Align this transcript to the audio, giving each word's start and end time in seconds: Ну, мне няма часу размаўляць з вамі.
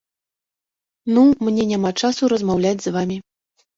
Ну, 1.13 1.25
мне 1.49 1.63
няма 1.73 1.91
часу 2.05 2.23
размаўляць 2.37 2.77
з 2.87 2.95
вамі. 2.97 3.17